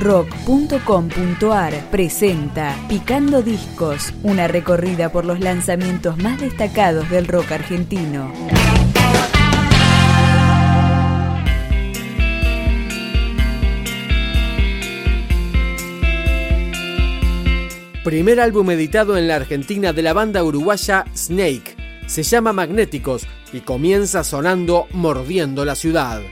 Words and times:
rock.com.ar 0.00 1.90
presenta 1.90 2.74
Picando 2.88 3.42
Discos, 3.42 4.14
una 4.22 4.48
recorrida 4.48 5.12
por 5.12 5.26
los 5.26 5.40
lanzamientos 5.40 6.16
más 6.16 6.40
destacados 6.40 7.08
del 7.10 7.28
rock 7.28 7.52
argentino. 7.52 8.32
Primer 18.02 18.40
álbum 18.40 18.70
editado 18.70 19.18
en 19.18 19.28
la 19.28 19.36
Argentina 19.36 19.92
de 19.92 20.02
la 20.02 20.14
banda 20.14 20.42
uruguaya 20.42 21.04
Snake. 21.14 21.76
Se 22.06 22.22
llama 22.22 22.54
Magnéticos 22.54 23.26
y 23.52 23.60
comienza 23.60 24.24
sonando 24.24 24.86
Mordiendo 24.92 25.66
la 25.66 25.74
ciudad. 25.74 26.22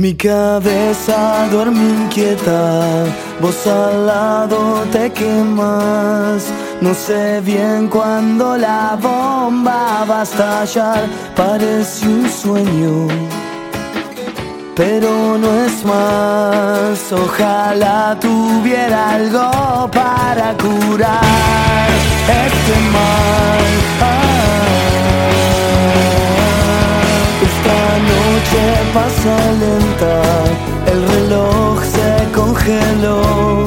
Mi 0.00 0.14
cabeza 0.14 1.46
duerme 1.50 1.84
inquieta, 2.04 3.04
vos 3.38 3.66
al 3.66 4.06
lado 4.06 4.82
te 4.90 5.12
quemas. 5.12 6.46
No 6.80 6.94
sé 6.94 7.42
bien 7.42 7.86
cuándo 7.86 8.56
la 8.56 8.96
bomba 8.98 10.06
va 10.08 10.20
a 10.20 10.22
estallar, 10.22 11.02
parece 11.36 12.08
un 12.08 12.30
sueño, 12.30 13.08
pero 14.74 15.36
no 15.36 15.50
es 15.66 15.84
más. 15.84 17.12
Ojalá 17.12 18.16
tuviera 18.18 19.10
algo 19.16 19.90
para 19.90 20.56
curar 20.56 21.90
este 22.46 22.74
mal. 22.90 23.39
Pasa 29.00 29.36
lenta, 29.64 30.16
el 30.92 31.00
reloj 31.14 31.76
se 31.96 32.10
congeló, 32.38 33.64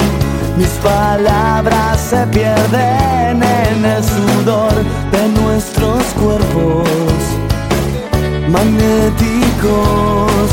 mis 0.58 0.74
palabras 0.92 2.00
se 2.10 2.22
pierden 2.28 3.42
en 3.42 3.80
el 3.96 4.04
sudor 4.04 4.76
de 5.14 5.24
nuestros 5.42 6.02
cuerpos 6.22 7.20
magnéticos. 8.56 10.50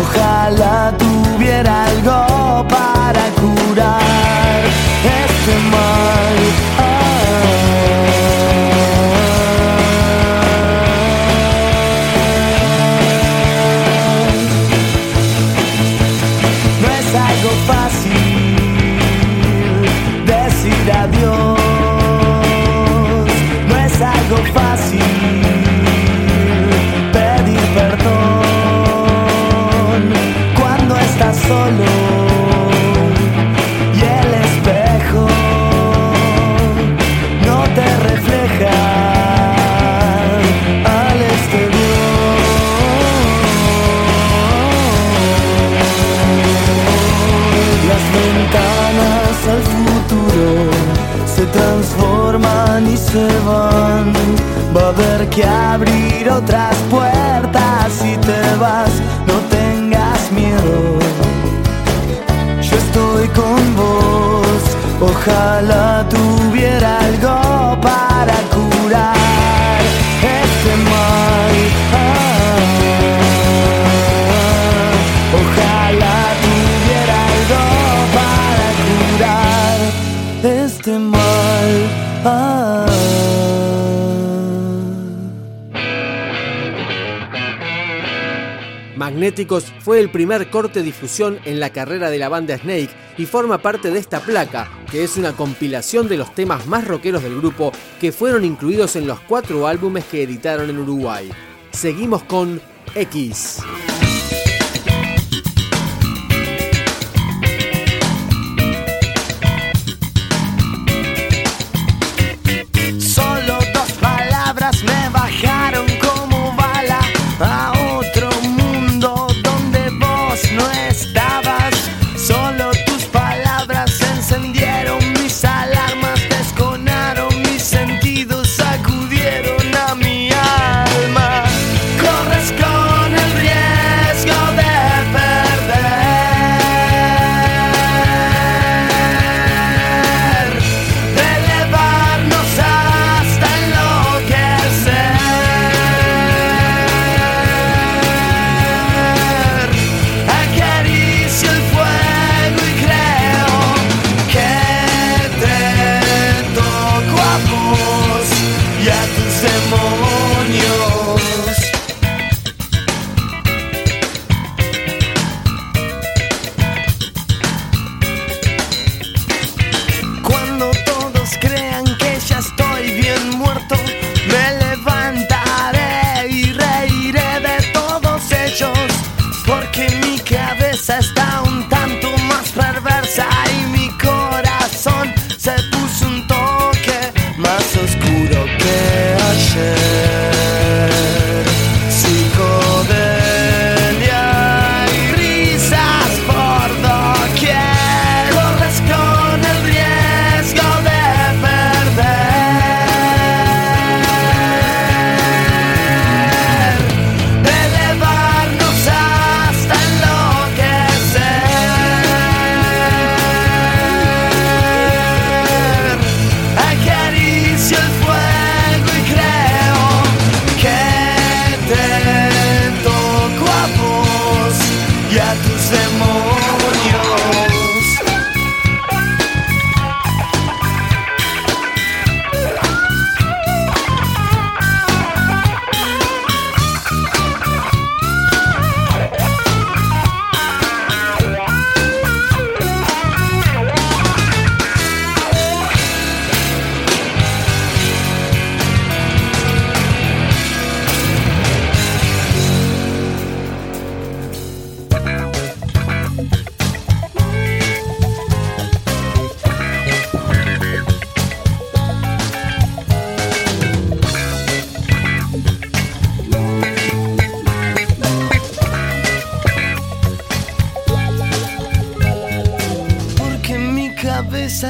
Ojalá 0.00 0.92
tuviera 1.04 1.84
algo 1.90 2.66
para 2.76 3.24
curar 3.40 4.03
no 59.28 59.36
tengas 59.56 60.32
miedo. 60.32 60.98
Yo 62.60 62.76
estoy 62.76 63.28
con 63.28 63.76
vos, 63.76 64.62
ojalá 65.00 65.93
Magnéticos 89.04 89.66
fue 89.80 90.00
el 90.00 90.08
primer 90.08 90.48
corte 90.48 90.82
difusión 90.82 91.38
en 91.44 91.60
la 91.60 91.68
carrera 91.68 92.08
de 92.08 92.18
la 92.18 92.30
banda 92.30 92.56
Snake 92.56 92.88
y 93.18 93.26
forma 93.26 93.58
parte 93.58 93.90
de 93.90 93.98
esta 93.98 94.20
placa, 94.20 94.70
que 94.90 95.04
es 95.04 95.18
una 95.18 95.34
compilación 95.34 96.08
de 96.08 96.16
los 96.16 96.34
temas 96.34 96.66
más 96.66 96.88
rockeros 96.88 97.22
del 97.22 97.36
grupo 97.36 97.70
que 98.00 98.12
fueron 98.12 98.46
incluidos 98.46 98.96
en 98.96 99.06
los 99.06 99.20
cuatro 99.20 99.66
álbumes 99.66 100.06
que 100.06 100.22
editaron 100.22 100.70
en 100.70 100.78
Uruguay. 100.78 101.30
Seguimos 101.70 102.22
con 102.22 102.62
X. 102.94 103.60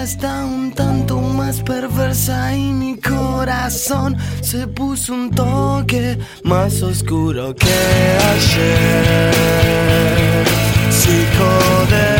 está 0.04 0.44
un 0.44 0.72
tanto 0.72 1.20
más 1.20 1.60
perversa 1.62 2.54
y 2.54 2.72
mi 2.72 2.96
corazón 2.98 4.16
se 4.40 4.66
puso 4.68 5.12
un 5.12 5.30
toque 5.30 6.18
más 6.44 6.82
oscuro 6.82 7.54
que 7.54 7.66
ayer. 8.32 9.34
Psicodelia. 10.90 12.13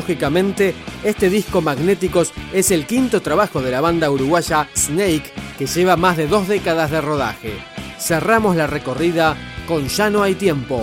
Cronológicamente, 0.00 0.74
este 1.04 1.28
disco 1.28 1.60
Magnéticos 1.60 2.32
es 2.54 2.70
el 2.70 2.86
quinto 2.86 3.20
trabajo 3.20 3.60
de 3.60 3.70
la 3.70 3.82
banda 3.82 4.10
uruguaya 4.10 4.66
Snake, 4.74 5.30
que 5.58 5.66
lleva 5.66 5.96
más 5.96 6.16
de 6.16 6.26
dos 6.26 6.48
décadas 6.48 6.90
de 6.90 7.02
rodaje. 7.02 7.52
Cerramos 7.98 8.56
la 8.56 8.66
recorrida 8.66 9.36
con 9.68 9.88
Ya 9.88 10.08
no 10.08 10.22
hay 10.22 10.36
tiempo. 10.36 10.82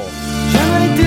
Ya 0.53 0.67
no 0.67 0.75
hay 0.75 0.89
tiempo 0.89 1.06